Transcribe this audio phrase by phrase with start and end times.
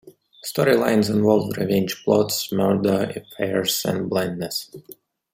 [0.43, 4.71] Storylines involved revenge plots, murder, affairs, and blindness.